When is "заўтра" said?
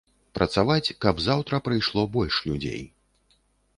1.27-1.59